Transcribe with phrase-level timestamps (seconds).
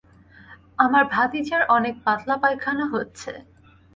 [0.79, 3.31] আমার ভাতিজার অনেক পাতলা পায়খানা হচ্ছে।